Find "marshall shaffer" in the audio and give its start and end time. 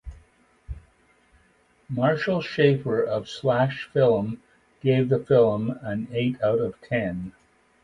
1.89-3.03